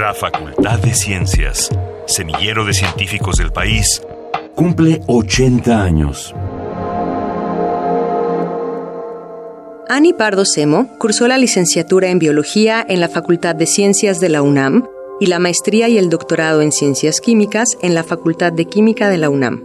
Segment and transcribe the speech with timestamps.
[0.00, 1.68] La Facultad de Ciencias,
[2.06, 4.00] semillero de científicos del país,
[4.54, 6.34] cumple 80 años.
[9.90, 14.40] Ani Pardo Semo cursó la licenciatura en Biología en la Facultad de Ciencias de la
[14.40, 14.88] UNAM
[15.20, 19.18] y la maestría y el doctorado en Ciencias Químicas en la Facultad de Química de
[19.18, 19.62] la UNAM.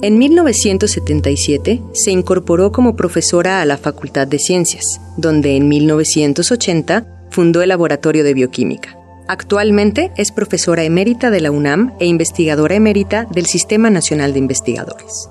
[0.00, 7.60] En 1977 se incorporó como profesora a la Facultad de Ciencias, donde en 1980 fundó
[7.60, 9.03] el Laboratorio de Bioquímica.
[9.26, 15.30] Actualmente es profesora emérita de la UNAM e investigadora emérita del Sistema Nacional de Investigadores.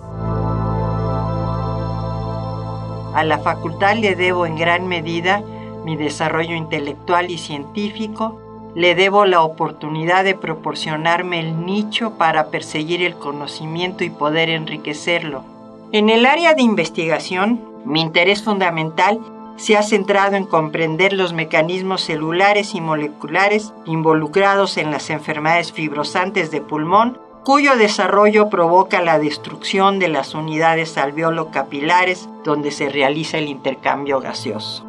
[3.14, 5.44] A la facultad le debo en gran medida
[5.86, 8.40] mi desarrollo intelectual y científico,
[8.74, 15.44] le debo la oportunidad de proporcionarme el nicho para perseguir el conocimiento y poder enriquecerlo.
[15.92, 19.20] En el área de investigación, mi interés fundamental
[19.56, 26.52] se ha centrado en comprender los mecanismos celulares y moleculares involucrados en las enfermedades fibrosantes
[26.52, 33.48] de pulmón, cuyo desarrollo provoca la destrucción de las unidades alveolo-capilares donde se realiza el
[33.48, 34.86] intercambio gaseoso.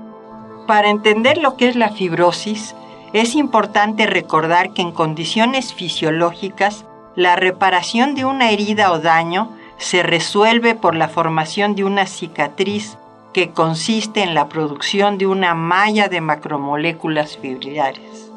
[0.67, 2.75] Para entender lo que es la fibrosis,
[3.12, 6.84] es importante recordar que en condiciones fisiológicas,
[7.17, 12.99] la reparación de una herida o daño se resuelve por la formación de una cicatriz
[13.35, 18.31] que consiste en la producción de una malla de macromoléculas fibrilares.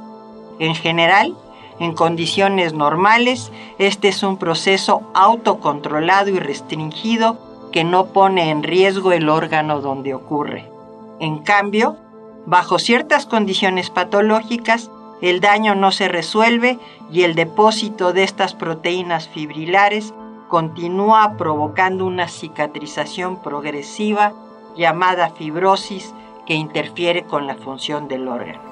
[0.60, 1.38] En general,
[1.80, 7.38] en condiciones normales, este es un proceso autocontrolado y restringido
[7.72, 10.68] que no pone en riesgo el órgano donde ocurre.
[11.20, 11.96] En cambio,
[12.48, 14.90] bajo ciertas condiciones patológicas,
[15.22, 16.80] el daño no se resuelve
[17.12, 20.14] y el depósito de estas proteínas fibrilares
[20.48, 24.34] continúa provocando una cicatrización progresiva
[24.78, 26.14] llamada fibrosis
[26.46, 28.68] que interfiere con la función del órgano.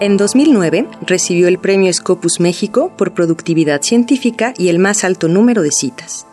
[0.00, 5.62] En 2009 recibió el Premio Scopus México por productividad científica y el más alto número
[5.62, 6.26] de citas.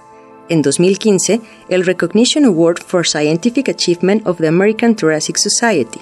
[0.48, 6.00] En 2015, el Recognition Award for Scientific Achievement of the American Thoracic Society,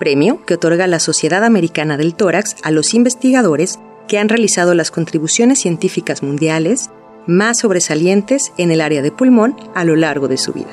[0.00, 3.78] premio que otorga la Sociedad Americana del Tórax a los investigadores
[4.08, 6.90] que han realizado las contribuciones científicas mundiales
[7.26, 10.72] más sobresalientes en el área de pulmón a lo largo de su vida.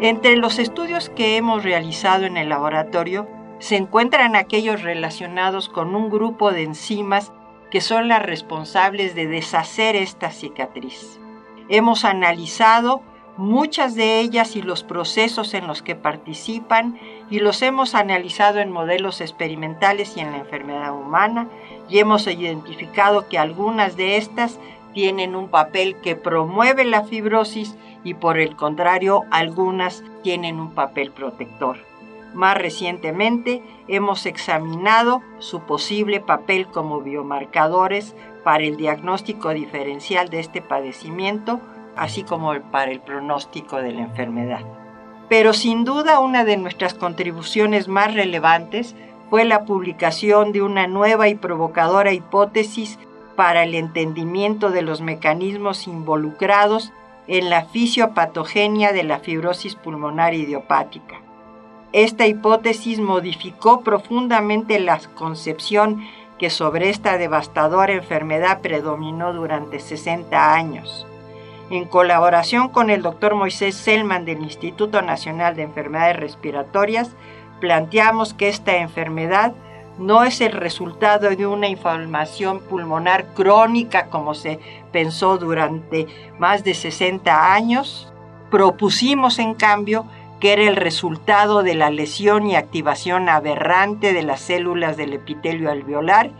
[0.00, 3.26] Entre los estudios que hemos realizado en el laboratorio
[3.58, 7.32] se encuentran aquellos relacionados con un grupo de enzimas
[7.70, 11.18] que son las responsables de deshacer esta cicatriz.
[11.68, 13.02] Hemos analizado
[13.36, 16.98] muchas de ellas y los procesos en los que participan
[17.30, 21.48] y los hemos analizado en modelos experimentales y en la enfermedad humana
[21.88, 24.58] y hemos identificado que algunas de estas
[24.92, 31.12] tienen un papel que promueve la fibrosis y por el contrario algunas tienen un papel
[31.12, 31.78] protector.
[32.34, 40.60] Más recientemente hemos examinado su posible papel como biomarcadores para el diagnóstico diferencial de este
[40.60, 41.60] padecimiento,
[41.96, 44.60] así como para el pronóstico de la enfermedad.
[45.28, 48.94] Pero sin duda una de nuestras contribuciones más relevantes
[49.30, 52.98] fue la publicación de una nueva y provocadora hipótesis
[53.36, 56.92] para el entendimiento de los mecanismos involucrados
[57.26, 61.20] en la fisiopatogenia de la fibrosis pulmonar idiopática.
[61.92, 66.02] Esta hipótesis modificó profundamente la concepción
[66.38, 71.06] que sobre esta devastadora enfermedad predominó durante 60 años.
[71.70, 77.10] En colaboración con el doctor Moisés Selman del Instituto Nacional de Enfermedades Respiratorias,
[77.60, 79.52] planteamos que esta enfermedad
[79.98, 84.60] no es el resultado de una inflamación pulmonar crónica como se
[84.92, 86.06] pensó durante
[86.38, 88.12] más de 60 años.
[88.50, 90.06] Propusimos, en cambio,
[90.40, 95.70] que era el resultado de la lesión y activación aberrante de las células del epitelio
[95.70, 96.30] alveolar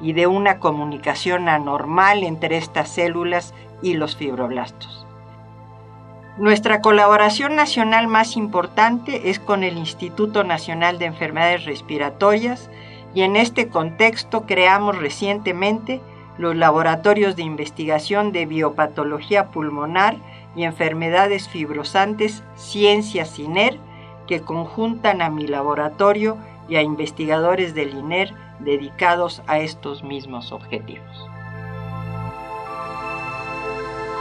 [0.00, 3.52] y de una comunicación anormal entre estas células
[3.82, 5.07] y los fibroblastos.
[6.38, 12.70] Nuestra colaboración nacional más importante es con el Instituto Nacional de Enfermedades Respiratorias
[13.12, 16.00] y en este contexto creamos recientemente
[16.38, 20.18] los laboratorios de investigación de biopatología pulmonar
[20.54, 23.80] y enfermedades fibrosantes Ciencia CINER
[24.28, 31.28] que conjuntan a mi laboratorio y a investigadores del INER dedicados a estos mismos objetivos.